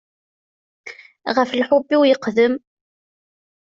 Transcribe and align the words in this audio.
Ɣef 1.35 1.49
lḥub-iw 1.59 2.01
yeqdem. 2.05 2.53